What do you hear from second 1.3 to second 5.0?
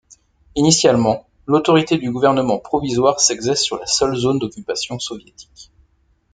l'autorité du gouvernement provisoire s'exerce sur la seule zone d'occupation